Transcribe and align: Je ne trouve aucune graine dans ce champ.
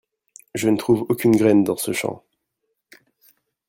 Je 0.55 0.67
ne 0.67 0.77
trouve 0.77 1.05
aucune 1.09 1.37
graine 1.37 1.63
dans 1.63 1.77
ce 1.77 1.93
champ. 1.93 2.23